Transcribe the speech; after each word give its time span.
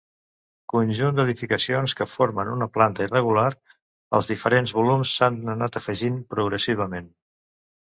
Conjunt 0.71 1.19
d'edificacions 1.19 1.93
que 1.99 2.07
formen 2.13 2.49
una 2.53 2.69
planta 2.79 3.05
irregular, 3.11 3.45
els 4.21 4.33
diferents 4.33 4.75
volums 4.81 5.15
s'han 5.21 5.39
anat 5.57 5.81
afegint 5.83 6.19
progressivament. 6.35 7.17